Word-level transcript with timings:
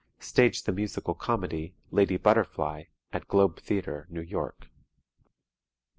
Staged 0.19 0.65
the 0.65 0.71
musical 0.71 1.13
comedy 1.13 1.75
"Lady 1.91 2.17
Butterfly," 2.17 2.85
at 3.13 3.27
Globe 3.27 3.59
Theatre, 3.59 4.07
New 4.09 4.21
York. 4.21 4.65